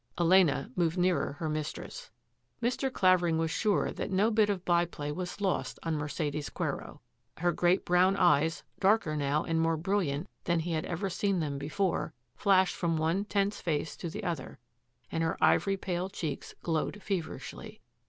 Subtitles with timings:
[0.19, 2.09] Elena moved nearer her mistress.
[2.59, 2.91] Mr.
[2.91, 7.01] Clavering was sure that no bit of byplay was lost on Mercedes Quero.
[7.37, 11.59] Her great brown eyesy darker now and more brilliant than he had ever seen them
[11.59, 14.57] before, flashed from one tense face to the other,
[15.11, 17.79] and her ivory pale cheeks glowed feverishly.